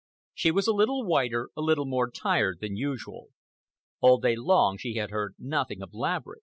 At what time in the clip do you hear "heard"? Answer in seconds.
5.11-5.35